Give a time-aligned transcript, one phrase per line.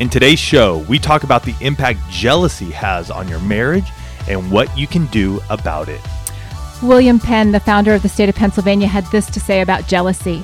[0.00, 3.84] In today's show, we talk about the impact jealousy has on your marriage
[4.26, 6.00] and what you can do about it.
[6.82, 10.42] William Penn, the founder of the state of Pennsylvania, had this to say about jealousy.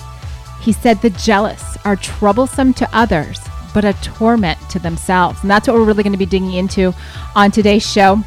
[0.61, 3.41] He said, The jealous are troublesome to others,
[3.73, 5.41] but a torment to themselves.
[5.41, 6.93] And that's what we're really going to be digging into
[7.35, 8.23] on today's show.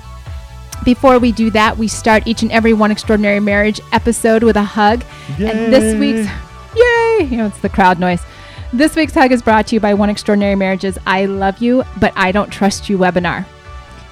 [0.84, 4.64] Before we do that, we start each and every One Extraordinary Marriage episode with a
[4.64, 5.04] hug.
[5.38, 5.52] Yay.
[5.52, 6.28] And this week's,
[6.76, 7.28] yay!
[7.30, 8.24] You know, it's the crowd noise.
[8.72, 12.14] This week's hug is brought to you by One Extraordinary Marriage's I Love You, But
[12.16, 13.44] I Don't Trust You webinar.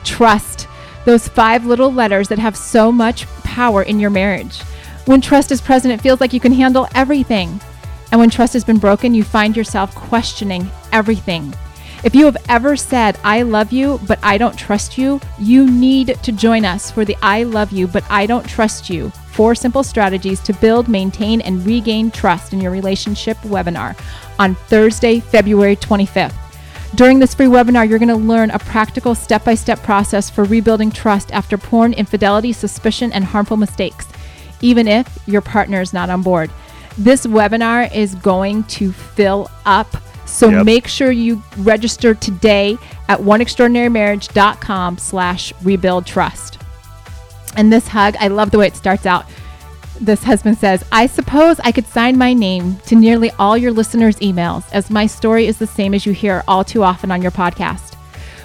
[0.04, 0.68] Trust,
[1.06, 4.59] those five little letters that have so much power in your marriage.
[5.06, 7.62] When trust is present, it feels like you can handle everything.
[8.12, 11.53] And when trust has been broken, you find yourself questioning everything.
[12.03, 16.18] If you have ever said, I love you, but I don't trust you, you need
[16.24, 19.84] to join us for the I love you, but I don't trust you four simple
[19.84, 23.96] strategies to build, maintain, and regain trust in your relationship webinar
[24.40, 26.34] on Thursday, February 25th.
[26.96, 30.46] During this free webinar, you're going to learn a practical step by step process for
[30.46, 34.08] rebuilding trust after porn, infidelity, suspicion, and harmful mistakes,
[34.62, 36.50] even if your partner is not on board.
[36.98, 39.98] This webinar is going to fill up.
[40.26, 40.66] So Yep.
[40.66, 42.78] make sure you register today
[43.08, 46.58] at oneextraordinarymarriage.com slash rebuild trust.
[47.56, 49.26] And this hug, I love the way it starts out.
[50.00, 54.17] This husband says, I suppose I could sign my name to nearly all your listeners'
[54.17, 57.31] emails, as my story is the same as you hear all too often on your
[57.31, 57.95] podcast.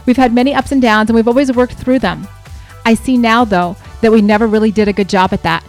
[0.07, 2.27] We've had many ups and downs, and we've always worked through them.
[2.87, 5.63] I see now, though, that we never really did a good job at that.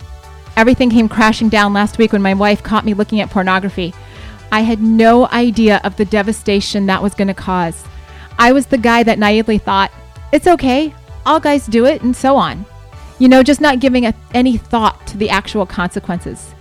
[0.56, 3.94] Everything came crashing down last week when my wife caught me looking at pornography.
[4.52, 7.84] I had no idea of the devastation that was going to cause.
[8.40, 9.92] I was the guy that naively thought,
[10.32, 10.96] it's okay,
[11.26, 12.66] all guys do it, and so on.
[13.24, 16.54] You know, just not giving a, any thought to the actual consequences.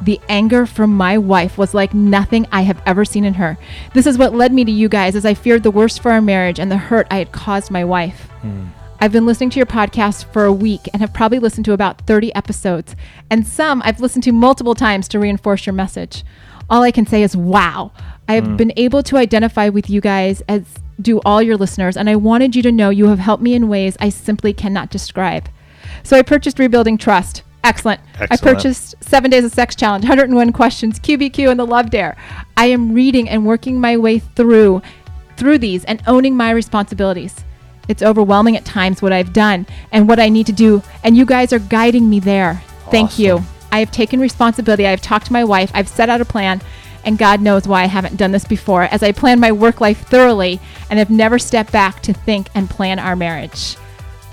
[0.00, 3.58] The anger from my wife was like nothing I have ever seen in her.
[3.94, 6.20] This is what led me to you guys as I feared the worst for our
[6.20, 8.28] marriage and the hurt I had caused my wife.
[8.42, 8.66] Hmm.
[9.00, 12.02] I've been listening to your podcast for a week and have probably listened to about
[12.02, 12.94] 30 episodes,
[13.28, 16.22] and some I've listened to multiple times to reinforce your message.
[16.70, 17.90] All I can say is, wow.
[18.28, 18.56] I have hmm.
[18.56, 20.62] been able to identify with you guys as
[21.00, 23.68] do all your listeners, and I wanted you to know you have helped me in
[23.68, 25.48] ways I simply cannot describe.
[26.02, 27.42] So I purchased Rebuilding Trust.
[27.62, 28.00] Excellent.
[28.30, 32.14] I purchased Seven Days of Sex Challenge, 101 Questions, QBQ, and the Love Dare.
[32.58, 34.82] I am reading and working my way through
[35.36, 37.44] through these and owning my responsibilities.
[37.88, 41.24] It's overwhelming at times what I've done and what I need to do, and you
[41.24, 42.62] guys are guiding me there.
[42.90, 43.42] Thank you.
[43.72, 44.86] I have taken responsibility.
[44.86, 45.70] I've talked to my wife.
[45.74, 46.60] I've set out a plan,
[47.04, 50.06] and God knows why I haven't done this before, as I plan my work life
[50.06, 53.76] thoroughly and have never stepped back to think and plan our marriage.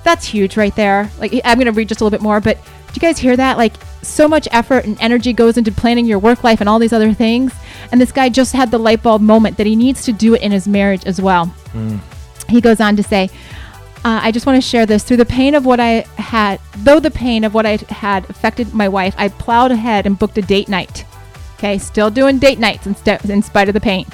[0.04, 1.10] That's huge right there.
[1.20, 3.38] Like, I'm going to read just a little bit more, but do you guys hear
[3.38, 3.58] that?
[3.58, 6.92] Like, so much effort and energy goes into planning your work life and all these
[6.94, 7.54] other things.
[7.92, 10.42] And this guy just had the light bulb moment that he needs to do it
[10.42, 11.54] in his marriage as well.
[12.50, 13.30] He goes on to say,
[14.04, 15.04] uh, I just want to share this.
[15.04, 18.74] Through the pain of what I had, though the pain of what I had affected
[18.74, 21.06] my wife, I plowed ahead and booked a date night.
[21.58, 24.08] Okay, still doing date nights in, st- in spite of the pain.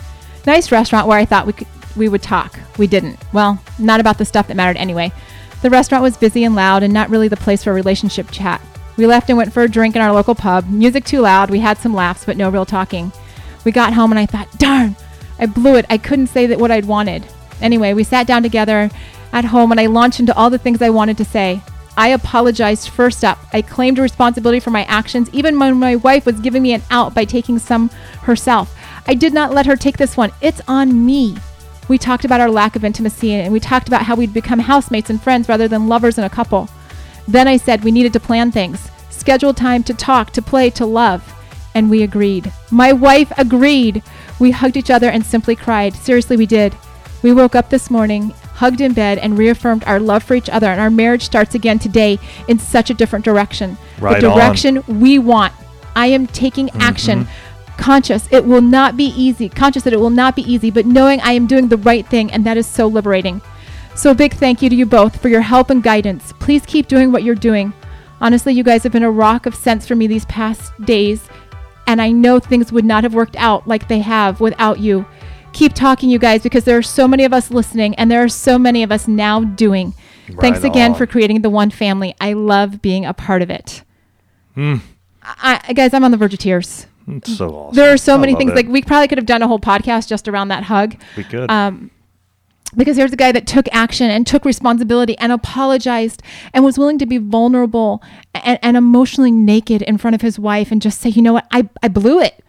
[0.45, 2.59] Nice restaurant where I thought we could, we would talk.
[2.77, 3.17] We didn't.
[3.31, 5.13] Well, not about the stuff that mattered anyway.
[5.61, 8.61] The restaurant was busy and loud and not really the place for relationship chat.
[8.95, 10.69] We left and went for a drink in our local pub.
[10.69, 11.49] Music too loud.
[11.49, 13.11] We had some laughs, but no real talking.
[13.63, 14.95] We got home and I thought, darn,
[15.39, 15.85] I blew it.
[15.89, 17.25] I couldn't say that what I'd wanted.
[17.61, 18.89] Anyway, we sat down together
[19.33, 21.61] at home and I launched into all the things I wanted to say.
[21.97, 23.39] I apologized first up.
[23.51, 27.15] I claimed responsibility for my actions, even when my wife was giving me an out
[27.15, 27.89] by taking some
[28.21, 28.75] herself.
[29.07, 30.31] I did not let her take this one.
[30.39, 31.37] It's on me.
[31.87, 35.09] We talked about our lack of intimacy and we talked about how we'd become housemates
[35.09, 36.69] and friends rather than lovers and a couple.
[37.27, 40.85] Then I said we needed to plan things, schedule time to talk, to play, to
[40.85, 41.33] love.
[41.75, 42.51] And we agreed.
[42.71, 44.01] My wife agreed.
[44.39, 45.93] We hugged each other and simply cried.
[45.95, 46.75] Seriously, we did.
[47.21, 50.67] We woke up this morning, hugged in bed, and reaffirmed our love for each other.
[50.67, 53.77] And our marriage starts again today in such a different direction.
[53.99, 54.37] Right the on.
[54.37, 55.53] direction we want.
[55.95, 56.81] I am taking mm-hmm.
[56.81, 57.27] action.
[57.77, 59.49] Conscious, it will not be easy.
[59.49, 62.31] Conscious that it will not be easy, but knowing I am doing the right thing,
[62.31, 63.41] and that is so liberating.
[63.95, 66.33] So, a big thank you to you both for your help and guidance.
[66.39, 67.73] Please keep doing what you're doing.
[68.21, 71.27] Honestly, you guys have been a rock of sense for me these past days,
[71.85, 75.05] and I know things would not have worked out like they have without you.
[75.53, 78.29] keep talking, you guys, because there are so many of us listening and there are
[78.29, 79.93] so many of us now doing.
[80.39, 80.97] Thanks again on.
[80.97, 82.13] for creating the one family.
[82.21, 83.83] I love being a part of it.
[84.53, 84.75] Hmm.
[85.23, 86.85] I, I- guys, I'm on the verge of tears.
[87.07, 87.75] It's so awesome.
[87.75, 88.51] There are so I many things.
[88.51, 88.55] it.
[88.55, 90.95] Like we probably could have done a whole podcast just around that hug.
[91.15, 91.49] we could.
[91.49, 91.91] Um,
[92.75, 96.21] because here's a guy that took action and took responsibility and apologized
[96.53, 100.71] and was willing to be vulnerable and, and emotionally naked in front of his wife
[100.71, 102.43] and just say, you know what, I, I blew it.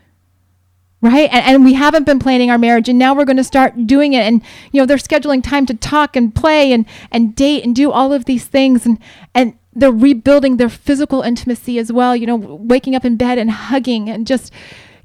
[1.00, 1.30] Right.
[1.32, 4.14] And, and we haven't been planning our marriage and now we're going to start doing
[4.14, 4.22] it.
[4.26, 7.92] And, you know, they're scheduling time to talk and play and, and date and do
[7.92, 8.84] all of these things.
[8.84, 8.98] And,
[9.32, 13.50] and they're rebuilding their physical intimacy as well, you know, waking up in bed and
[13.50, 14.52] hugging and just,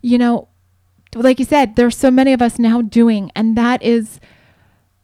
[0.01, 0.47] you know,
[1.15, 3.31] like you said, there's so many of us now doing.
[3.35, 4.19] And that is,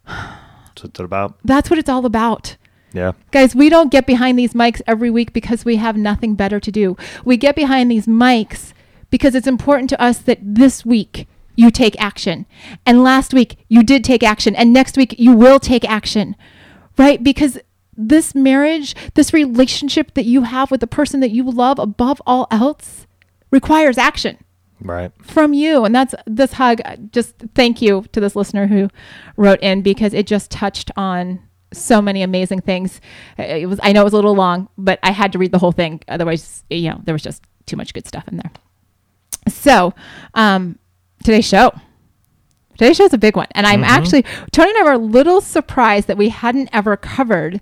[0.07, 1.37] That's what it's about.
[1.43, 2.57] that's what it's all about.
[2.93, 3.11] Yeah.
[3.31, 6.71] Guys, we don't get behind these mics every week because we have nothing better to
[6.71, 6.97] do.
[7.23, 8.73] We get behind these mics
[9.11, 12.47] because it's important to us that this week you take action.
[12.87, 14.55] And last week you did take action.
[14.55, 16.35] And next week you will take action,
[16.97, 17.23] right?
[17.23, 17.59] Because
[18.01, 22.47] this marriage, this relationship that you have with the person that you love above all
[22.49, 23.05] else
[23.51, 24.37] requires action
[24.81, 25.11] Right.
[25.21, 25.83] from you.
[25.83, 26.79] And that's this hug.
[27.11, 28.89] Just thank you to this listener who
[29.35, 31.41] wrote in because it just touched on
[31.73, 33.01] so many amazing things.
[33.37, 35.59] It was I know it was a little long, but I had to read the
[35.59, 36.01] whole thing.
[36.07, 38.51] Otherwise, you know, there was just too much good stuff in there.
[39.47, 39.93] So,
[40.33, 40.79] um,
[41.23, 41.71] today's show.
[42.77, 43.47] Today's show is a big one.
[43.51, 47.59] And I'm actually Tony and I were a little surprised that we hadn't ever covered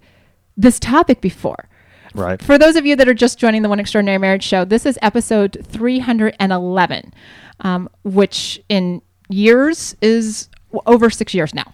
[0.58, 1.70] this topic before.
[2.14, 2.42] Right.
[2.42, 4.98] For those of you that are just joining the One Extraordinary Marriage Show, this is
[5.02, 7.14] episode 311,
[7.60, 10.50] um, which in years is
[10.86, 11.74] over six years now.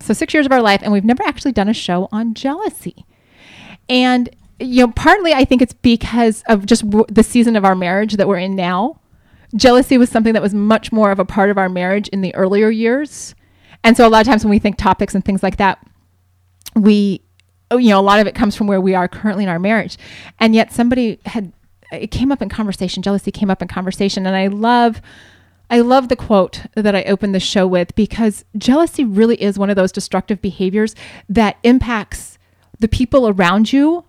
[0.00, 3.04] So, six years of our life, and we've never actually done a show on jealousy.
[3.88, 7.74] And, you know, partly I think it's because of just w- the season of our
[7.74, 8.98] marriage that we're in now.
[9.54, 12.34] Jealousy was something that was much more of a part of our marriage in the
[12.34, 13.34] earlier years.
[13.84, 15.84] And so, a lot of times when we think topics and things like that,
[16.74, 17.20] we
[17.72, 19.58] Oh, you know a lot of it comes from where we are currently in our
[19.58, 19.98] marriage.
[20.38, 21.52] And yet somebody had
[21.90, 24.26] it came up in conversation jealousy came up in conversation.
[24.26, 25.00] And i love
[25.70, 29.70] i love the quote that i opened the show with because jealousy really is one
[29.70, 30.94] of those destructive behaviors
[31.28, 32.38] that impacts
[32.78, 34.04] the people around you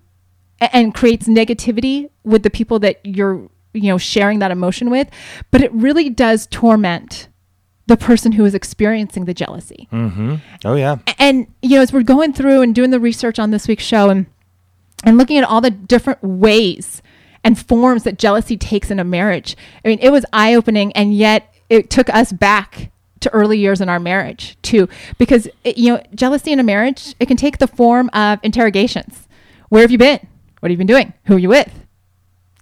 [0.59, 5.09] and creates negativity with the people that you're you know sharing that emotion with.
[5.51, 7.27] But it really does torment
[7.87, 9.87] the person who is experiencing the jealousy.
[9.91, 10.35] Mm-hmm.
[10.65, 10.97] Oh yeah.
[11.19, 14.09] and you know as we're going through and doing the research on this week's show
[14.09, 14.25] and
[15.03, 17.01] and looking at all the different ways
[17.43, 21.53] and forms that jealousy takes in a marriage i mean it was eye-opening and yet
[21.69, 22.89] it took us back
[23.23, 24.87] to early years in our marriage too.
[25.17, 29.27] Because it, you know jealousy in a marriage it can take the form of interrogations.
[29.69, 30.19] Where have you been?
[30.59, 31.13] What have you been doing?
[31.25, 31.85] Who are you with?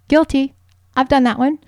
[0.08, 0.54] Guilty.
[0.96, 1.58] I've done that one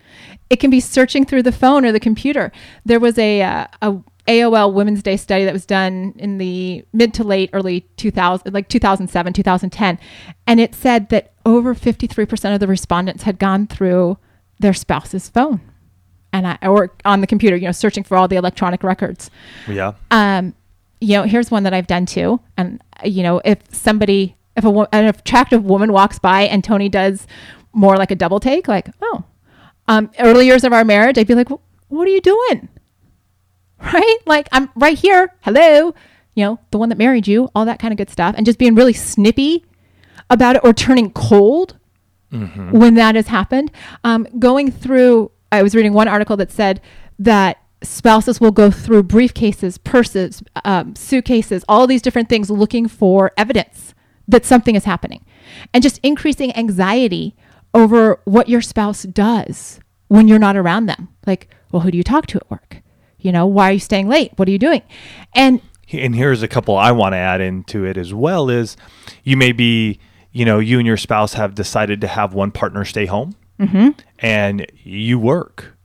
[0.54, 2.46] it can be searching through the phone or the computer
[2.84, 3.88] there was a, uh, a
[4.34, 8.68] aol women's day study that was done in the mid to late early 2000 like
[8.68, 9.98] 2007 2010
[10.46, 14.16] and it said that over 53% of the respondents had gone through
[14.60, 15.60] their spouse's phone
[16.32, 19.30] and I, or on the computer you know searching for all the electronic records
[19.68, 19.92] Yeah.
[20.10, 20.54] um,
[21.00, 22.40] you know, here's one that I've done too.
[22.56, 27.26] And you know, if somebody, if a an attractive woman walks by and Tony does
[27.74, 29.22] more like a double take, like, oh,
[29.88, 32.68] um, early years of our marriage, I'd be like, "Wh- what are you doing?
[33.82, 34.16] Right?
[34.24, 35.34] Like, I'm right here.
[35.42, 35.94] Hello.
[36.34, 38.34] You know, the one that married you, all that kind of good stuff.
[38.36, 39.64] And just being really snippy
[40.30, 41.76] about it or turning cold
[42.72, 43.70] when that has happened.
[44.02, 46.80] Um, going through, I was reading one article that said
[47.18, 53.32] that spouses will go through briefcases, purses, um, suitcases, all these different things looking for
[53.36, 53.94] evidence
[54.26, 55.24] that something is happening
[55.74, 57.36] and just increasing anxiety
[57.74, 61.08] over what your spouse does when you're not around them.
[61.26, 62.82] Like, well, who do you talk to at work?
[63.18, 64.32] You know, why are you staying late?
[64.36, 64.82] What are you doing?
[65.34, 65.60] And
[65.92, 68.76] and here's a couple I want to add into it as well is
[69.22, 69.98] you may be
[70.32, 73.90] you know you and your spouse have decided to have one partner stay home mm-hmm.
[74.18, 75.76] and you work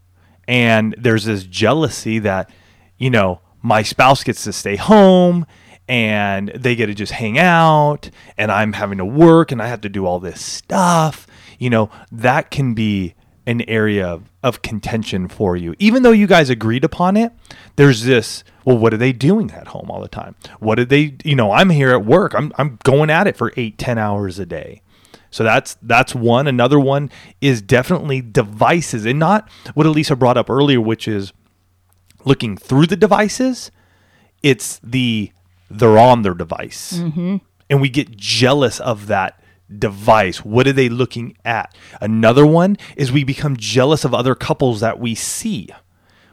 [0.47, 2.49] and there's this jealousy that
[2.97, 5.45] you know my spouse gets to stay home
[5.89, 9.81] and they get to just hang out and I'm having to work and I have
[9.81, 11.25] to do all this stuff.
[11.57, 13.15] You know that can be
[13.47, 15.73] an area of, of contention for you.
[15.79, 17.33] Even though you guys agreed upon it
[17.75, 20.35] there's this well what are they doing at home all the time?
[20.59, 22.35] What did they you know i'm here at work.
[22.35, 24.83] I'm, I'm going at it for eight ten hours a day.
[25.31, 26.45] So that's that's one.
[26.45, 27.09] Another one
[27.41, 31.33] is definitely devices and not what Alisa brought up earlier which is
[32.25, 33.71] looking through the devices.
[34.43, 35.31] It's the
[35.69, 36.93] they're on their device.
[36.93, 37.37] Mm-hmm.
[37.69, 39.41] And we get jealous of that
[39.77, 40.43] device.
[40.43, 41.75] What are they looking at?
[42.01, 45.69] Another one is we become jealous of other couples that we see.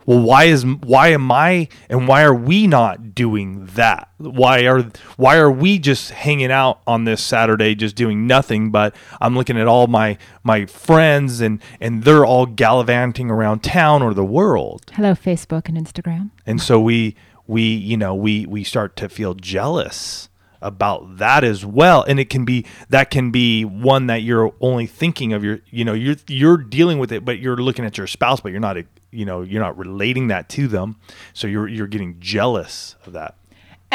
[0.07, 4.09] Well why is why am i and why are we not doing that?
[4.19, 8.95] Why are why are we just hanging out on this saturday just doing nothing but
[9.21, 14.15] i'm looking at all my my friends and and they're all gallivanting around town or
[14.15, 14.93] the world.
[14.95, 16.31] Hello, Facebook and Instagram.
[16.47, 17.17] and so we
[17.47, 20.29] we you know we we start to feel jealous
[20.63, 22.05] about that as well.
[22.07, 25.85] And it can be that can be one that you're only thinking of your you
[25.85, 28.77] know you're you're dealing with it but you're looking at your spouse but you're not
[29.11, 30.97] you know you're not relating that to them.
[31.33, 33.37] So you're you're getting jealous of that.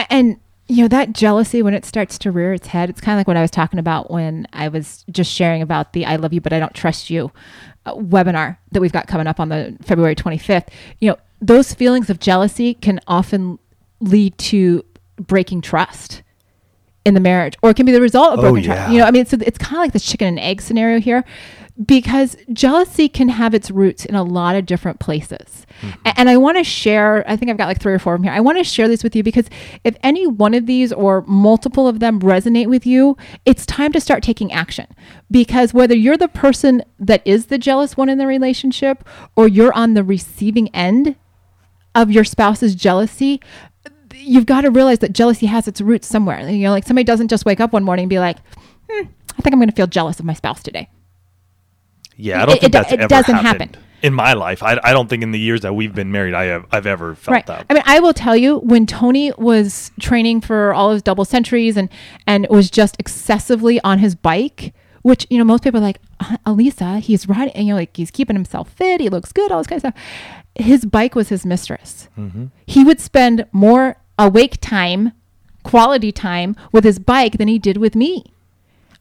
[0.09, 0.39] And
[0.71, 3.27] you know that jealousy when it starts to rear its head, it's kind of like
[3.27, 6.39] what I was talking about when I was just sharing about the "I love you
[6.39, 7.29] but I don't trust you"
[7.85, 10.69] uh, webinar that we've got coming up on the February 25th.
[10.99, 13.59] You know those feelings of jealousy can often
[13.99, 14.85] lead to
[15.17, 16.23] breaking trust
[17.05, 18.75] in the marriage, or it can be the result of Oh, broken yeah.
[18.75, 18.91] trust.
[18.91, 21.23] You know, I mean, it's it's kind of like this chicken and egg scenario here,
[21.83, 25.65] because jealousy can have its roots in a lot of different places.
[25.81, 25.99] Mm-hmm.
[26.05, 28.19] A- And I want to share, I think I've got like three or four of
[28.19, 28.33] them here.
[28.33, 29.49] I want to share this with you because
[29.83, 34.01] if any one of these or multiple of them resonate with you, it's time to
[34.01, 34.85] start taking action.
[35.31, 39.03] Because whether you're the person that is the jealous one in the relationship
[39.35, 41.15] or you're on the receiving end
[41.95, 43.41] of your spouse's jealousy,
[44.21, 46.47] you've got to realize that jealousy has its roots somewhere.
[46.49, 48.37] You know, like somebody doesn't just wake up one morning and be like,
[48.89, 50.89] hmm, I think I'm going to feel jealous of my spouse today.
[52.17, 53.87] yeah i don't It- think it that's it ever doesn't happened happen.
[54.03, 56.45] in my life I, I don't think in the years that we've been married i
[56.45, 57.45] have i've ever felt right.
[57.47, 61.25] that I mean, I will tell you when Tony was training for all his double
[61.25, 61.89] centuries and
[62.27, 64.73] and was just excessively on his bike,
[65.03, 67.95] which you know most people are like, "Uh, Alisa, he's riding, and, you know, like
[67.95, 70.03] he's keeping himself fit, he looks good, all this kind of stuff.
[70.55, 72.09] His bike was his mistress.
[72.67, 75.11] He would spend more awake time,
[75.63, 78.25] quality time with his bike than he did with me,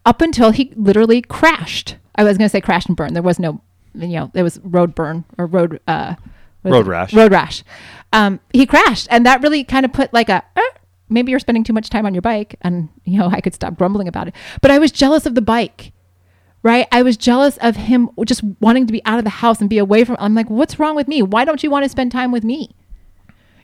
[0.05, 1.97] up until he literally crashed.
[2.17, 3.15] I was going to say crash and burn.
[3.15, 3.61] There was no,
[3.95, 5.81] you know, there was road burn or road.
[5.87, 6.15] Uh,
[6.63, 6.91] Road it?
[6.91, 7.15] rash.
[7.15, 7.65] Road rash.
[8.13, 10.45] Um, he crashed, and that really kind of put like a.
[10.59, 13.55] "Er, maybe you're spending too much time on your bike, and you know I could
[13.55, 14.35] stop grumbling about it.
[14.61, 15.93] But I was jealous of the bike,
[16.63, 16.87] right?
[16.93, 19.79] I was jealous of him just wanting to be out of the house and be
[19.79, 20.17] away from.
[20.19, 21.23] I'm like, what's wrong with me?
[21.23, 22.75] Why don't you want to spend time with me?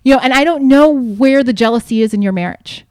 [0.07, 2.87] You know, and I don't know where the jealousy is in your marriage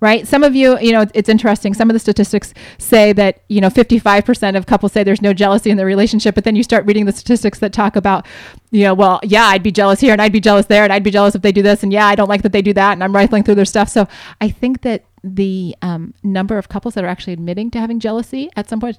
[0.00, 0.28] right?
[0.28, 1.72] Some of you, you know, it's, interesting.
[1.72, 5.70] Some of the statistics say that, you know, 55% of couples say there's no jealousy
[5.70, 8.26] in the relationship, but then you start reading the statistics that talk about,
[8.70, 11.02] you know, well, yeah, I'd be jealous here and I'd be jealous there and I'd
[11.02, 12.92] be jealous if they do this and yeah, I don't like that they do that
[12.92, 13.88] and I'm rifling through their stuff.
[13.88, 14.06] So
[14.38, 18.50] I think that the um, number of couples that are actually admitting to having jealousy
[18.54, 18.98] at some point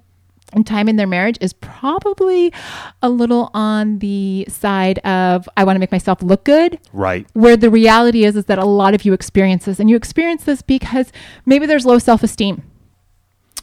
[0.53, 2.53] in time in their marriage is probably
[3.01, 6.79] a little on the side of I want to make myself look good.
[6.93, 7.27] Right.
[7.33, 10.43] Where the reality is is that a lot of you experience this and you experience
[10.43, 11.11] this because
[11.45, 12.63] maybe there's low self-esteem.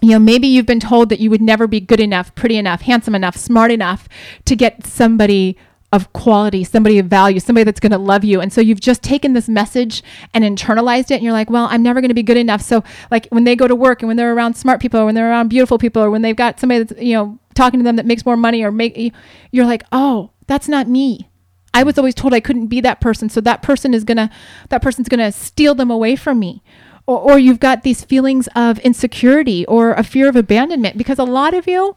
[0.02, 2.82] You know maybe you've been told that you would never be good enough pretty enough
[2.82, 4.08] handsome enough smart enough
[4.44, 5.56] to get somebody
[5.94, 8.40] of quality somebody of value somebody that's going to love you.
[8.40, 11.82] And so you've just taken this message and internalized it and you're like well i'm
[11.82, 12.60] never going to be good enough.
[12.60, 15.14] So like when they go to work and when they're around smart people or when
[15.14, 17.96] they're around beautiful people or when they've got somebody that's you know talking to them
[17.96, 19.12] that makes more money or make
[19.52, 21.28] you're like oh that's not me.
[21.72, 24.30] I was always told I couldn't be that person, so that person is gonna
[24.68, 26.62] that person's gonna steal them away from me.
[27.06, 31.24] Or, or you've got these feelings of insecurity or a fear of abandonment because a
[31.24, 31.96] lot of you,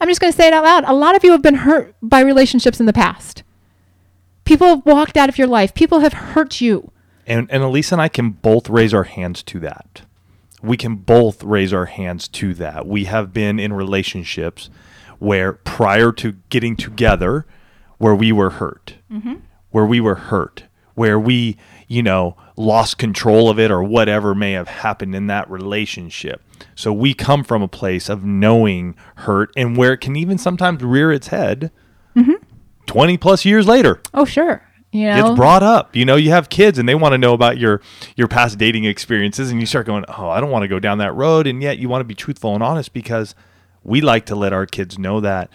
[0.00, 2.20] I'm just gonna say it out loud, a lot of you have been hurt by
[2.20, 3.42] relationships in the past.
[4.44, 5.74] People have walked out of your life.
[5.74, 6.90] People have hurt you.
[7.26, 10.02] and and Elisa and I can both raise our hands to that.
[10.62, 12.86] We can both raise our hands to that.
[12.86, 14.70] We have been in relationships
[15.18, 17.46] where prior to getting together,
[17.98, 19.34] where we were hurt, mm-hmm.
[19.70, 24.52] where we were hurt, where we, you know, lost control of it or whatever may
[24.52, 26.42] have happened in that relationship.
[26.74, 30.82] So we come from a place of knowing hurt and where it can even sometimes
[30.82, 31.70] rear its head
[32.16, 32.34] mm-hmm.
[32.86, 34.62] 20 plus years later Oh, sure.
[34.94, 35.96] You know, gets brought up.
[35.96, 37.80] You know, you have kids and they want to know about your
[38.14, 40.98] your past dating experiences and you start going, "Oh, I don't want to go down
[40.98, 43.34] that road." And yet you want to be truthful and honest because
[43.82, 45.50] we like to let our kids know that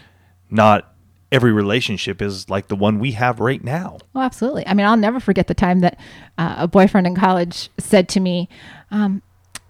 [0.49, 0.93] not
[1.31, 3.97] every relationship is like the one we have right now.
[4.15, 4.65] Oh, absolutely.
[4.67, 5.99] I mean, I'll never forget the time that
[6.37, 8.49] uh, a boyfriend in college said to me,
[8.91, 9.21] um,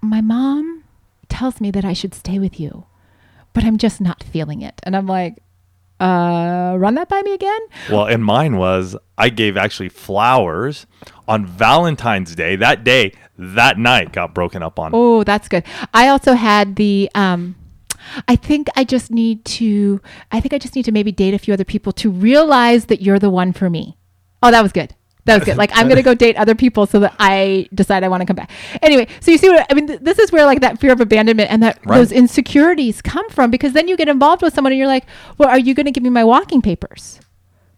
[0.02, 0.84] My mom
[1.28, 2.86] tells me that I should stay with you,
[3.54, 4.80] but I'm just not feeling it.
[4.84, 5.38] And I'm like,
[6.00, 7.60] uh, run that by me again?
[7.92, 10.88] Well, and mine was I gave actually flowers
[11.28, 12.56] on Valentine's Day.
[12.56, 14.92] That day, that night got broken up on.
[14.94, 15.66] Oh, that's good.
[15.94, 17.56] I also had the, um,
[18.28, 20.02] I think I just need to,
[20.32, 23.02] I think I just need to maybe date a few other people to realize that
[23.02, 23.98] you're the one for me.
[24.42, 24.96] Oh, that was good.
[25.26, 25.58] That was good.
[25.58, 28.36] Like I'm gonna go date other people so that I decide I want to come
[28.36, 28.50] back.
[28.82, 29.86] Anyway, so you see what I mean?
[29.86, 31.98] Th- this is where like that fear of abandonment and that Right.
[31.98, 35.06] those insecurities come from because then you get involved with someone and you're like,
[35.38, 37.20] well, are you going to give me my walking papers?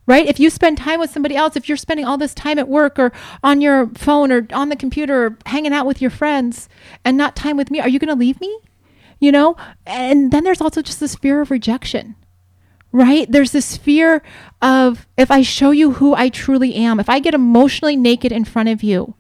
[0.07, 0.25] right?
[0.27, 2.97] If you spend time with somebody else, if you're spending all this time at work
[3.00, 6.67] or on your phone or on the computer or hanging out with your friends
[7.05, 8.57] and not time with me, are you going to leave me?
[9.21, 9.55] You know?
[9.85, 12.15] And then there's also just this fear of rejection,
[12.91, 13.31] right?
[13.31, 14.21] There's this fear
[14.61, 18.43] of if I show you who I truly am, if I get emotionally naked in
[18.43, 19.15] front of you,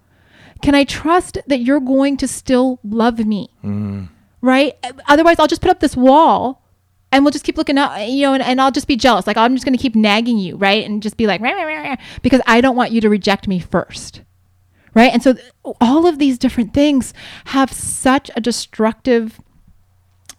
[0.61, 3.49] can I trust that you're going to still love me?
[3.63, 4.09] Mm.
[4.41, 4.73] Right?
[5.07, 6.61] Otherwise, I'll just put up this wall
[7.11, 9.27] and we'll just keep looking up, you know, and, and I'll just be jealous.
[9.27, 10.85] Like, I'm just going to keep nagging you, right?
[10.85, 13.47] And just be like, "Rah, rah, rah, rah," because I don't want you to reject
[13.47, 14.21] me first.
[14.93, 15.13] Right.
[15.13, 15.45] And so th-
[15.79, 17.13] all of these different things
[17.45, 19.39] have such a destructive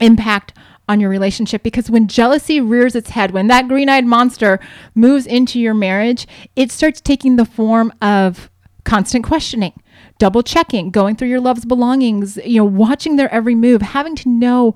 [0.03, 0.53] impact
[0.89, 4.59] on your relationship because when jealousy rears its head, when that green eyed monster
[4.95, 8.51] moves into your marriage, it starts taking the form of
[8.85, 9.73] constant questioning,
[10.19, 14.29] double checking, going through your love's belongings, you know, watching their every move, having to
[14.29, 14.75] know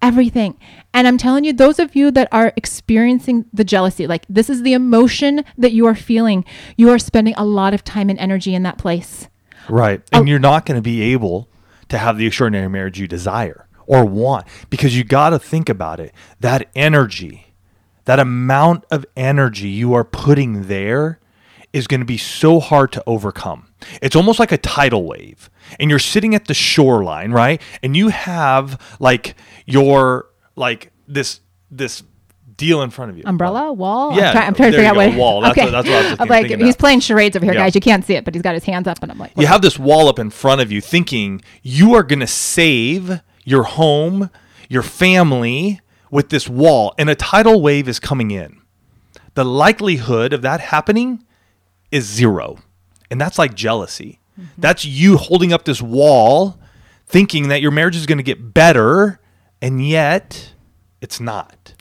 [0.00, 0.56] everything.
[0.94, 4.62] And I'm telling you, those of you that are experiencing the jealousy, like this is
[4.62, 6.44] the emotion that you are feeling,
[6.76, 9.28] you are spending a lot of time and energy in that place.
[9.68, 10.02] Right.
[10.12, 10.18] Oh.
[10.18, 11.48] And you're not going to be able
[11.88, 16.00] to have the extraordinary marriage you desire or want because you got to think about
[16.00, 16.14] it.
[16.40, 17.52] That energy,
[18.06, 21.18] that amount of energy you are putting there
[21.72, 23.68] is going to be so hard to overcome.
[24.00, 25.50] It's almost like a tidal wave.
[25.80, 27.60] And you're sitting at the shoreline, right?
[27.82, 29.34] And you have like
[29.66, 32.02] your like this this
[32.56, 33.24] deal in front of you.
[33.26, 34.14] Umbrella, wall.
[34.14, 35.14] Yeah, I'm, try- I'm trying to figure out what.
[35.16, 35.40] wall.
[35.40, 37.60] That's what- that's what I was I'm like thinking he's playing charades over here, Yeah.
[37.60, 37.74] guys.
[37.74, 39.62] You can't see it, but he's got his hands up, and I'm like, you have
[39.62, 44.30] this wall up in front of you thinking you are going to save your home,
[44.68, 45.80] your family
[46.10, 48.60] with this wall, and a tidal wave is coming in.
[49.34, 51.24] The likelihood of that happening
[51.90, 52.58] is zero.
[53.10, 54.20] And that's like jealousy.
[54.38, 54.60] Mm-hmm.
[54.60, 56.58] That's you holding up this wall
[57.06, 59.20] thinking that your marriage is going to get better,
[59.60, 60.52] and yet
[61.00, 61.74] it's not.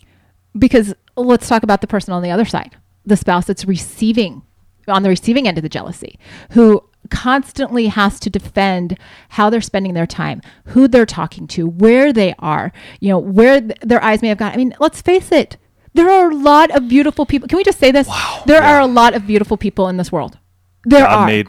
[0.57, 2.75] because let's talk about the person on the other side,
[3.05, 4.41] the spouse that's receiving
[4.87, 6.17] on the receiving end of the jealousy,
[6.51, 8.97] who constantly has to defend
[9.29, 13.61] how they're spending their time, who they're talking to, where they are, you know, where
[13.61, 14.51] th- their eyes may have gone.
[14.51, 15.57] I mean, let's face it,
[15.93, 17.47] there are a lot of beautiful people.
[17.47, 18.07] Can we just say this?
[18.07, 18.77] Wow, There yeah.
[18.77, 20.37] are a lot of beautiful people in this world.
[20.85, 21.25] There God are.
[21.27, 21.47] made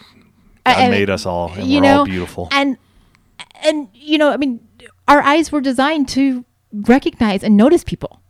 [0.64, 2.48] God made us all, and you we're know, all beautiful.
[2.50, 2.76] And
[3.62, 4.66] and you know, I mean,
[5.08, 8.21] our eyes were designed to recognize and notice people,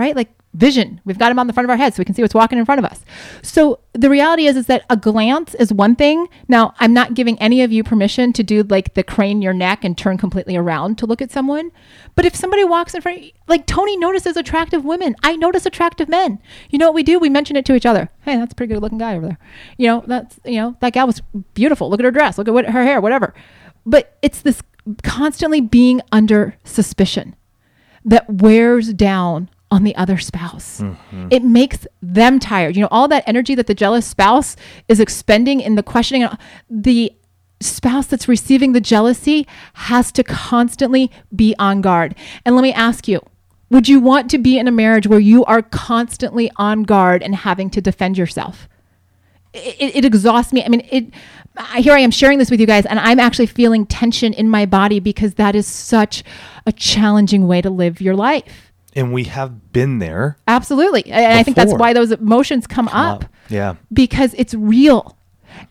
[0.00, 0.16] right?
[0.16, 1.00] Like vision.
[1.04, 2.58] We've got them on the front of our head so we can see what's walking
[2.58, 3.04] in front of us.
[3.42, 6.26] So the reality is is that a glance is one thing.
[6.48, 9.84] Now, I'm not giving any of you permission to do like the crane your neck
[9.84, 11.70] and turn completely around to look at someone.
[12.16, 16.40] But if somebody walks in front like Tony notices attractive women, I notice attractive men.
[16.70, 17.18] You know what we do?
[17.18, 18.08] We mention it to each other.
[18.22, 19.38] Hey, that's a pretty good looking guy over there.
[19.76, 21.22] You know, that's you know, that gal was
[21.54, 21.90] beautiful.
[21.90, 22.38] Look at her dress.
[22.38, 23.34] Look at what her hair, whatever.
[23.86, 24.62] But it's this
[25.04, 27.36] constantly being under suspicion
[28.04, 30.80] that wears down on the other spouse.
[30.80, 31.28] Mm-hmm.
[31.30, 32.76] It makes them tired.
[32.76, 34.56] You know, all that energy that the jealous spouse
[34.88, 36.28] is expending in the questioning,
[36.68, 37.12] the
[37.60, 42.14] spouse that's receiving the jealousy has to constantly be on guard.
[42.44, 43.20] And let me ask you,
[43.70, 47.34] would you want to be in a marriage where you are constantly on guard and
[47.34, 48.68] having to defend yourself?
[49.52, 50.64] it, it exhausts me.
[50.64, 51.06] I mean, it.
[51.56, 54.48] I, here I am sharing this with you guys, and I'm actually feeling tension in
[54.48, 56.22] my body because that is such
[56.66, 58.69] a challenging way to live your life.
[58.94, 60.38] And we have been there.
[60.48, 63.30] Absolutely, and I think that's why those emotions come, up, up.
[63.48, 63.74] Yeah.
[63.92, 65.16] because it's real,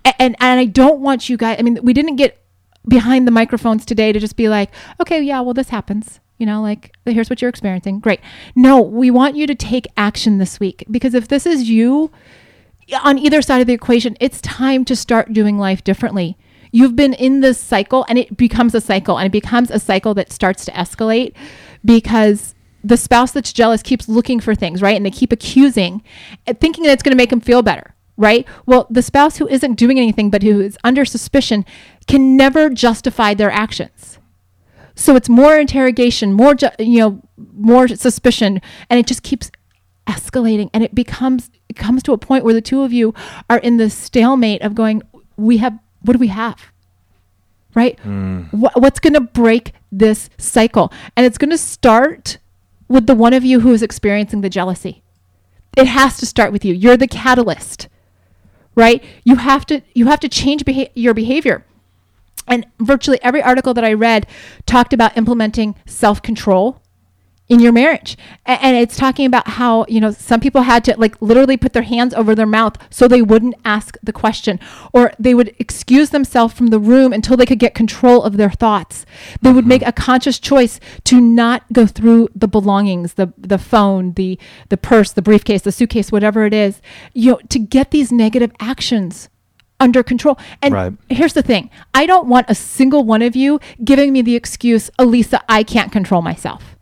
[0.05, 1.57] A- and and I don't want you guys.
[1.59, 2.41] I mean, we didn't get
[2.87, 6.19] behind the microphones today to just be like, okay, yeah, well, this happens.
[6.37, 7.99] You know, like here's what you're experiencing.
[7.99, 8.21] Great.
[8.55, 12.11] No, we want you to take action this week because if this is you,
[13.03, 16.37] on either side of the equation, it's time to start doing life differently.
[16.71, 20.13] You've been in this cycle and it becomes a cycle and it becomes a cycle
[20.13, 21.33] that starts to escalate
[21.83, 24.95] because the spouse that's jealous keeps looking for things, right?
[24.95, 26.01] And they keep accusing,
[26.47, 28.47] and thinking that it's going to make them feel better, right?
[28.65, 31.65] Well, the spouse who isn't doing anything but who is under suspicion
[32.07, 34.17] can never justify their actions.
[34.95, 37.21] So it's more interrogation, more ju- you know,
[37.53, 39.49] more suspicion, and it just keeps
[40.07, 43.13] escalating, and it becomes it comes to a point where the two of you
[43.49, 45.01] are in the stalemate of going,
[45.37, 46.59] we have what do we have,
[47.75, 47.97] right?
[48.03, 48.51] Mm.
[48.51, 50.91] Wha- what's going to break this cycle?
[51.15, 52.39] And it's going to start
[52.89, 55.03] with the one of you who is experiencing the jealousy.
[55.77, 56.73] It has to start with you.
[56.73, 57.87] You're the catalyst,
[58.75, 59.01] right?
[59.23, 61.65] You have to you have to change beha- your behavior.
[62.47, 64.25] And virtually every article that I read
[64.65, 66.81] talked about implementing self control
[67.49, 68.15] in your marriage.
[68.45, 71.83] And it's talking about how, you know, some people had to like literally put their
[71.83, 74.59] hands over their mouth so they wouldn't ask the question,
[74.93, 78.51] or they would excuse themselves from the room until they could get control of their
[78.51, 79.05] thoughts.
[79.41, 79.69] They would mm-hmm.
[79.69, 84.77] make a conscious choice to not go through the belongings, the the phone, the the
[84.77, 86.81] purse, the briefcase, the suitcase, whatever it is,
[87.13, 89.27] you know, to get these negative actions
[89.79, 90.37] under control.
[90.61, 90.93] And Right.
[91.09, 94.91] here's the thing I don't want a single one of you giving me the excuse,
[94.99, 96.75] Alisa, I can't control myself.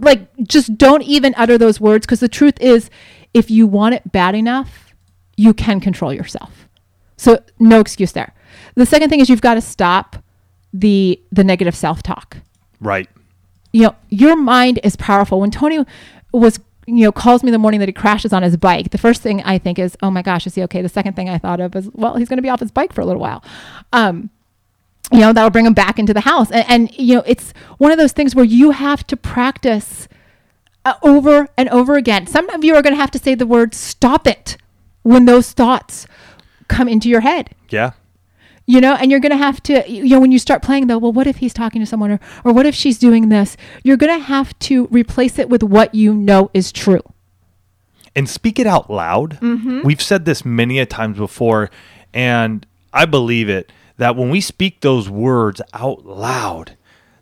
[0.00, 2.90] Like, just don't even utter those words because the truth is,
[3.32, 4.94] if you want it bad enough,
[5.36, 6.68] you can control yourself.
[7.16, 8.32] So, no excuse there.
[8.74, 10.16] The second thing is you've got to stop
[10.72, 12.38] the the negative self talk
[12.80, 13.08] Right.
[13.72, 15.40] you know, your mind is powerful.
[15.40, 15.84] When Tony
[16.32, 19.22] was, you know, calls me the morning that he crashes on his bike, the first
[19.22, 20.82] thing I think is, oh my gosh, is he okay?
[20.82, 22.92] The second thing I thought of is, well, he's going to be off his bike
[22.92, 23.44] for a little while.
[23.92, 24.30] Um,
[25.12, 26.50] you know, that'll bring them back into the house.
[26.50, 30.08] And, and, you know, it's one of those things where you have to practice
[30.84, 32.26] uh, over and over again.
[32.26, 34.56] Some of you are going to have to say the word stop it
[35.02, 36.06] when those thoughts
[36.68, 37.90] come into your head Yeah.
[38.66, 40.96] you know and you're going to have to you know when you start playing though
[40.96, 43.98] well what if he's talking to someone or, or what if she's doing this you're
[43.98, 47.02] going to have to replace it with what you know is true
[48.16, 49.38] and speak it out loud.
[49.84, 51.68] We've said this many a times before,
[52.14, 56.76] and I believe it that when we speak those words out loud,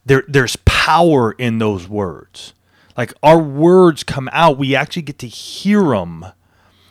[0.05, 2.55] there there's power in those words.
[2.97, 6.27] Like our words come out, we actually get to hear them.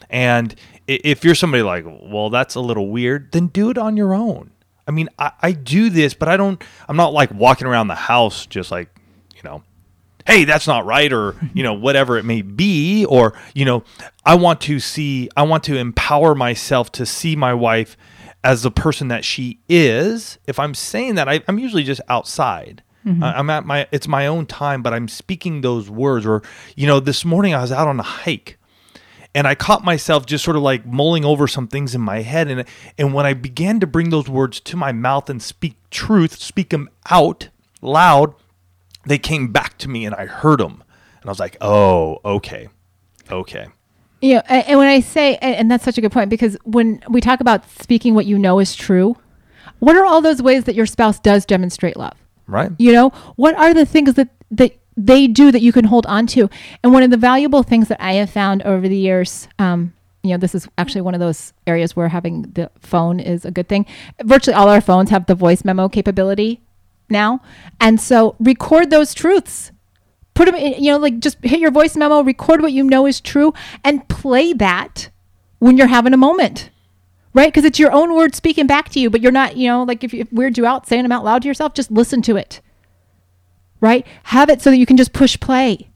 [0.10, 0.56] And
[0.88, 4.52] if you're somebody like, well, that's a little weird, then do it on your own.
[4.88, 6.62] I mean, I, I do this, but I don't.
[6.90, 8.90] I'm not like walking around the house just like,
[9.36, 9.64] you know,
[10.26, 13.84] hey that's not right or you know whatever it may be or you know
[14.26, 17.98] i want to see i want to empower myself to see my wife
[18.44, 22.84] as the person that she is if i'm saying that I, i'm usually just outside
[23.06, 23.24] mm-hmm.
[23.24, 26.42] I- i'm at my it's my own time but i'm speaking those words or
[26.76, 28.58] you know this morning i was out on a hike
[29.34, 32.50] and I caught myself just sort of like mulling over some things in my head
[32.50, 32.66] and
[32.98, 36.70] and when I began to bring those words to my mouth and speak truth, speak
[36.70, 37.50] them out
[37.82, 38.36] loud,
[39.06, 40.84] they came back to me and I heard them.
[41.22, 42.68] And I was like, "Oh, okay.
[43.30, 43.68] Okay."
[44.22, 46.58] You know and, and when i say and, and that's such a good point because
[46.64, 49.16] when we talk about speaking what you know is true
[49.80, 52.14] what are all those ways that your spouse does demonstrate love?
[52.48, 52.72] Right?
[52.78, 56.28] you know what are the things that that they do that you can hold on
[56.28, 56.50] to?
[56.84, 60.32] And one of the valuable things that i have found over the years um, you
[60.32, 63.68] know this is actually one of those areas where having the phone is a good
[63.68, 63.86] thing.
[64.24, 66.62] Virtually all our phones have the voice memo capability
[67.10, 67.42] now.
[67.80, 69.72] And so record those truths
[70.34, 73.06] put them in you know like just hit your voice memo record what you know
[73.06, 75.10] is true and play that
[75.60, 76.70] when you're having a moment
[77.34, 77.48] right?
[77.48, 80.04] Because it's your own words speaking back to you but you're not you know like
[80.04, 82.62] if it weird you out saying them out loud to yourself just listen to it
[83.80, 84.06] right?
[84.24, 85.90] Have it so that you can just push play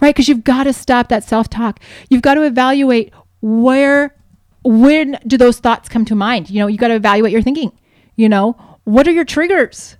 [0.00, 0.14] right?
[0.14, 1.78] Because you've got to stop that self-talk.
[2.08, 4.16] You've got to evaluate where
[4.64, 6.50] when do those thoughts come to mind?
[6.50, 7.72] You know you got to evaluate your thinking
[8.16, 8.52] you know?
[8.84, 9.96] What are your triggers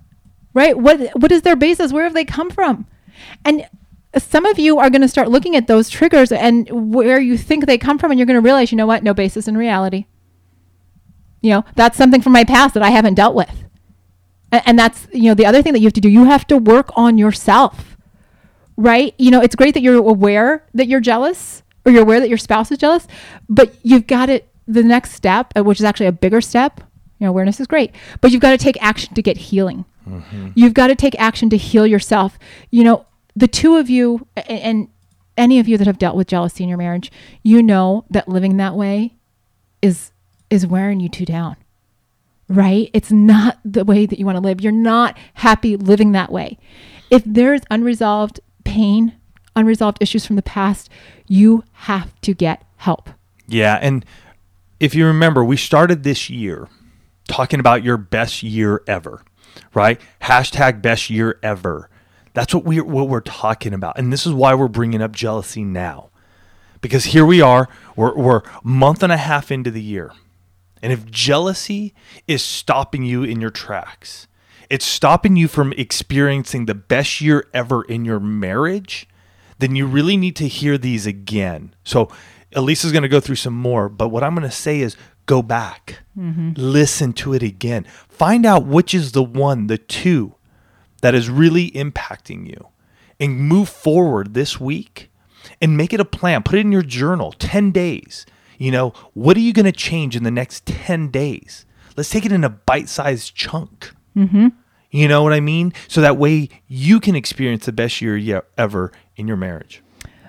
[0.52, 0.76] right?
[0.76, 1.92] What what is their basis?
[1.92, 2.86] Where have they come from
[3.44, 3.66] and
[4.18, 7.66] some of you are going to start looking at those triggers and where you think
[7.66, 9.02] they come from and you're going to realize you know what?
[9.02, 10.06] No basis in reality.
[11.42, 13.64] You know that's something from my past that i haven't dealt with.
[14.52, 16.08] A- and that's you know the other thing that you have to do.
[16.08, 17.96] You have to work on yourself
[18.76, 19.14] right?
[19.18, 22.38] You know it's great that you're aware that you're jealous or you're aware that your
[22.38, 23.06] spouse is jealous
[23.48, 24.48] but you've got it.
[24.66, 26.80] the next step uh, which is actually a bigger step
[27.18, 29.84] you know awareness is great but you've got to take action to get healing.
[30.56, 32.38] You've got to take action to heal yourself.
[32.70, 34.88] You know the two of you a- and
[35.36, 37.10] any of you that have dealt with jealousy in your marriage
[37.42, 39.14] you know that living that way
[39.82, 40.12] is
[40.50, 41.56] is wearing you two down
[42.48, 46.30] right it's not the way that you want to live you're not happy living that
[46.32, 46.58] way
[47.10, 49.14] if there's unresolved pain
[49.56, 50.88] unresolved issues from the past
[51.26, 53.10] you have to get help
[53.46, 54.04] Yeah, and
[54.78, 56.68] if you remember, we started this year
[57.28, 59.22] talking about your best year ever,
[59.74, 60.00] right?
[60.22, 61.90] Hashtag best year ever.
[62.32, 65.64] That's what we're what we're talking about, and this is why we're bringing up jealousy
[65.64, 66.10] now,
[66.80, 70.12] because here we are, we're we're month and a half into the year,
[70.82, 71.92] and if jealousy
[72.28, 74.28] is stopping you in your tracks,
[74.68, 79.08] it's stopping you from experiencing the best year ever in your marriage,
[79.58, 81.74] then you really need to hear these again.
[81.82, 82.08] So
[82.54, 85.42] Alisa's going to go through some more, but what I'm going to say is go
[85.42, 86.52] back, mm-hmm.
[86.56, 90.34] listen to it again, find out which is the one, the two
[91.00, 92.68] that is really impacting you,
[93.18, 95.10] and move forward this week
[95.60, 96.42] and make it a plan.
[96.42, 98.26] Put it in your journal 10 days.
[98.58, 101.64] You know, what are you going to change in the next 10 days?
[101.96, 103.92] Let's take it in a bite sized chunk.
[104.16, 104.48] Mm-hmm.
[104.90, 105.72] You know what I mean?
[105.88, 109.82] So that way you can experience the best year ye- ever in your marriage.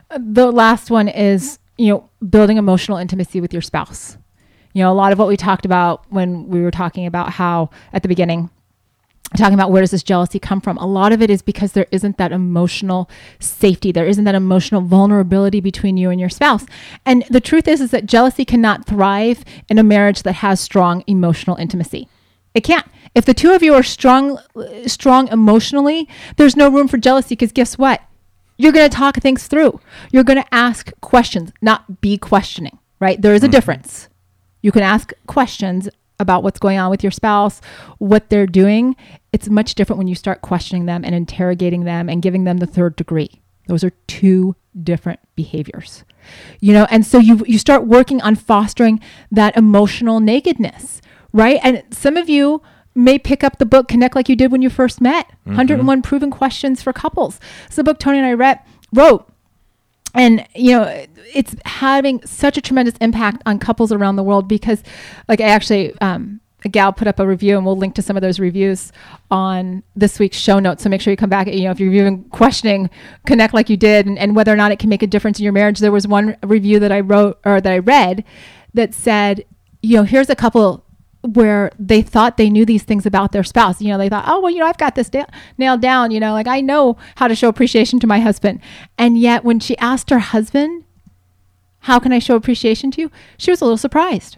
[0.10, 4.18] Uh, the last one is you know building emotional intimacy with your spouse
[4.74, 7.70] you know a lot of what we talked about when we were talking about how
[7.94, 8.50] at the beginning
[9.38, 11.88] talking about where does this jealousy come from a lot of it is because there
[11.92, 16.66] isn't that emotional safety there isn't that emotional vulnerability between you and your spouse
[17.06, 21.04] and the truth is is that jealousy cannot thrive in a marriage that has strong
[21.08, 22.08] emotional intimacy
[22.54, 24.38] it can't if the two of you are strong
[24.86, 28.02] strong emotionally there's no room for jealousy because guess what
[28.62, 29.80] you're going to talk things through.
[30.12, 33.20] You're going to ask questions, not be questioning, right?
[33.20, 33.54] There is a mm-hmm.
[33.54, 34.08] difference.
[34.62, 35.90] You can ask questions
[36.20, 37.60] about what's going on with your spouse,
[37.98, 38.96] what they're doing.
[39.34, 42.66] It's much different when you start questioning them and interrogating them and giving them the
[42.66, 43.42] third degree.
[43.68, 46.04] Those are two different behaviors.
[46.60, 49.00] You know, and so you you start working on fostering
[49.32, 51.02] that emotional nakedness,
[51.34, 51.60] right?
[51.64, 52.62] And some of you
[52.94, 56.30] may pick up the book Connect Like You Did When You First Met 101 Proven
[56.30, 57.40] Questions for Couples.
[57.68, 58.60] It's the book Tony and I read,
[58.94, 59.28] wrote.
[60.14, 64.84] And, you know, it's having such a tremendous impact on couples around the world because,
[65.30, 68.16] like, I actually, um, a gal put up a review and we'll link to some
[68.16, 68.92] of those reviews
[69.30, 70.84] on this week's show notes.
[70.84, 71.48] So make sure you come back.
[71.48, 72.90] You know, if you're even questioning
[73.26, 75.44] Connect Like You Did and, and whether or not it can make a difference in
[75.44, 78.24] your marriage, there was one review that I wrote or that I read
[78.74, 79.46] that said,
[79.82, 80.86] you know, here's a couple
[81.24, 83.82] where they thought they knew these things about their spouse.
[83.82, 85.26] You know, they thought, oh, well, you know, I've got this da-
[85.58, 86.12] nailed down.
[86.12, 88.60] You know, like I know how to show appreciation to my husband.
[88.98, 90.84] And yet, when she asked her husband,
[91.82, 93.12] how can I show appreciation to you?
[93.38, 94.38] She was a little surprised,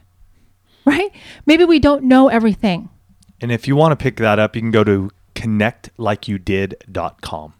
[0.86, 1.12] right?
[1.46, 2.90] Maybe we don't know everything.
[3.42, 7.54] And if you want to pick that up, you can go to connectlikeyouDid.com.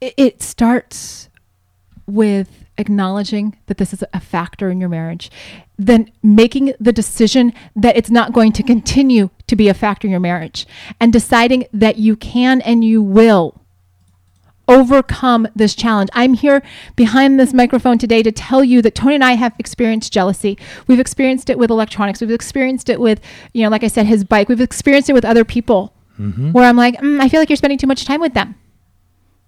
[0.00, 1.28] It, it starts
[2.06, 5.30] with acknowledging that this is a factor in your marriage,
[5.78, 10.10] then making the decision that it's not going to continue to be a factor in
[10.10, 10.66] your marriage,
[10.98, 13.59] and deciding that you can and you will
[14.70, 16.08] overcome this challenge.
[16.14, 16.62] I'm here
[16.96, 20.56] behind this microphone today to tell you that Tony and I have experienced jealousy.
[20.86, 22.20] We've experienced it with electronics.
[22.20, 23.20] We've experienced it with,
[23.52, 24.48] you know, like I said, his bike.
[24.48, 25.94] We've experienced it with other people
[26.52, 28.54] where I'm like, mm, I feel like you're spending too much time with them.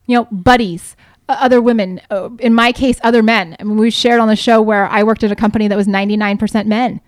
[0.06, 0.96] You know, buddies,
[1.28, 3.56] uh, other women, uh, in my case, other men.
[3.60, 5.86] I mean, we shared on the show where I worked at a company that was
[5.86, 7.00] 99% men.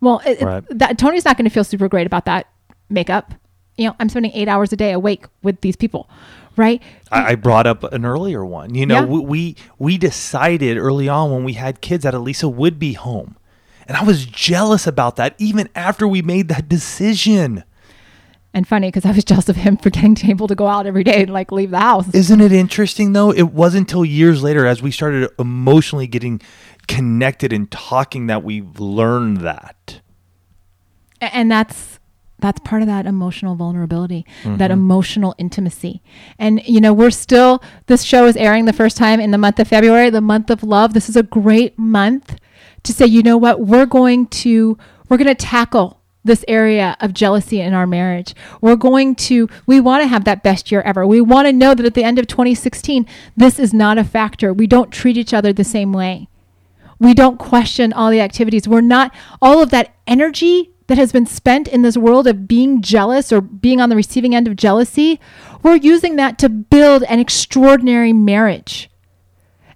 [0.00, 2.48] Well, it, it- that Tony's not going to feel super great about that
[2.88, 3.34] makeup.
[3.76, 6.08] You know, I'm spending eight hours a day awake with these people,
[6.56, 6.82] right?
[7.10, 8.74] I, I brought up an earlier one.
[8.74, 9.04] You know, Yeah.
[9.04, 13.36] we, we we decided early on when we had kids that Alisa would be home,
[13.86, 17.64] and I was jealous about that even after we made that decision.
[18.54, 20.86] And funny because I was jealous of him for getting to able to go out
[20.86, 22.12] every day and like leave the house.
[22.14, 23.30] Isn't it interesting though?
[23.32, 26.40] It wasn't until years later, as we started emotionally getting
[26.86, 30.00] connected and talking, that we learned that.
[31.20, 31.91] And that's
[32.42, 34.72] that's part of that emotional vulnerability that mm-hmm.
[34.72, 36.02] emotional intimacy.
[36.38, 39.58] And you know we're still this show is airing the first time in the month
[39.58, 40.92] of february the month of love.
[40.92, 42.38] This is a great month
[42.82, 43.60] to say you know what?
[43.60, 44.76] We're going to
[45.08, 48.34] we're going to tackle this area of jealousy in our marriage.
[48.60, 51.06] We're going to we want to have that best year ever.
[51.06, 54.52] We want to know that at the end of 2016 this is not a factor.
[54.52, 56.28] We don't treat each other the same way.
[56.98, 58.68] We don't question all the activities.
[58.68, 62.82] We're not all of that energy that has been spent in this world of being
[62.82, 65.18] jealous or being on the receiving end of jealousy.
[65.62, 68.90] We're using that to build an extraordinary marriage.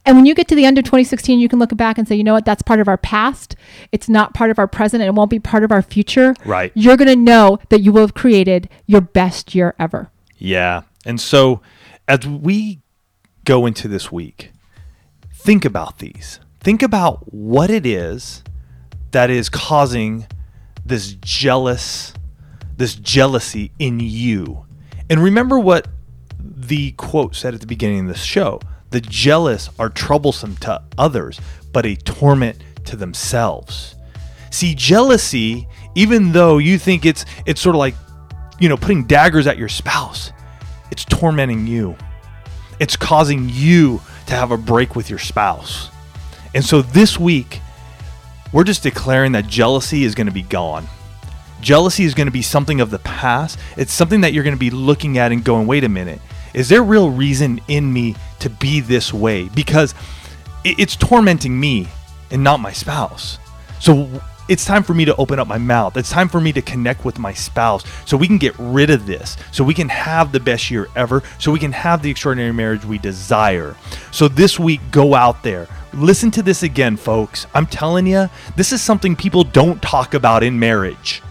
[0.05, 2.17] And when you get to the end of 2016, you can look back and say,
[2.17, 3.57] you know what, that's part of our past.
[3.93, 6.35] It's not part of our present and it won't be part of our future.
[6.45, 6.71] Right.
[6.75, 10.11] You're going to know that you will have created your best year ever.
[10.37, 10.83] Yeah.
[11.07, 11.63] And so
[12.07, 12.83] as we
[13.45, 14.53] go into this week,
[15.33, 16.41] think about these.
[16.61, 18.45] Think about what it is
[19.13, 20.27] that is causing
[20.87, 22.12] this jealous
[22.77, 24.66] this jealousy in you.
[25.09, 25.88] And remember what
[26.38, 28.61] the quote said at the beginning of this show.
[28.90, 31.40] The jealous are troublesome to others,
[31.72, 33.96] but a torment to themselves.
[34.51, 37.94] See, jealousy, even though you think it's it's sort of like,
[38.61, 40.33] you know, putting daggers at your spouse,
[40.90, 41.96] it's tormenting you.
[42.79, 45.90] It's causing you to have a break with your spouse.
[46.55, 47.61] And so this week,
[48.53, 50.87] we're just declaring that jealousy is going to be gone.
[51.61, 53.59] Jealousy is going to be something of the past.
[53.77, 56.21] It's something that you're going to be looking at and going, wait a minute,
[56.55, 59.49] is there real reason in me to be this way?
[59.49, 59.95] Because
[60.65, 61.89] it's tormenting me
[62.31, 63.39] and not my spouse.
[63.81, 64.09] So
[64.49, 65.97] it's time for me to open up my mouth.
[65.97, 69.07] It's time for me to connect with my spouse so we can get rid of
[69.07, 72.53] this, so we can have the best year ever, so we can have the extraordinary
[72.53, 73.77] marriage we desire.
[74.13, 75.69] So this week, go out there.
[75.97, 77.47] Listen to this again, folks.
[77.55, 81.23] I'm telling you, this is something people don't talk about in marriage.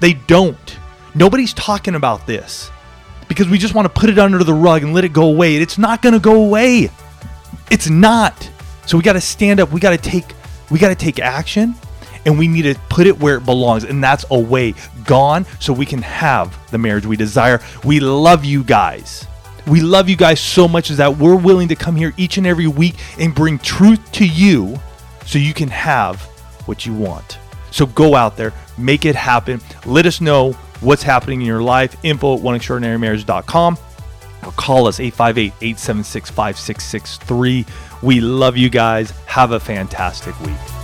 [0.00, 0.78] They don't.
[1.14, 2.72] Nobody's talking about this
[3.28, 5.56] because we just want to put it under the rug and let it go away.
[5.56, 6.90] It's not going to go away.
[7.70, 8.50] It's not.
[8.84, 9.70] So we got to stand up.
[9.70, 10.34] We got to take
[10.72, 11.76] we got to take action
[12.26, 15.86] and we need to put it where it belongs and that's away, gone so we
[15.86, 17.60] can have the marriage we desire.
[17.84, 19.26] We love you guys.
[19.70, 22.46] We love you guys so much is that we're willing to come here each and
[22.46, 24.80] every week and bring truth to you
[25.24, 26.20] so you can have
[26.66, 27.38] what you want.
[27.70, 29.60] So go out there, make it happen.
[29.86, 31.96] Let us know what's happening in your life.
[32.02, 33.78] Info at oneextraordinarymarriage.com
[34.44, 37.64] or call us 858 876 5663.
[38.02, 39.12] We love you guys.
[39.26, 40.79] Have a fantastic week.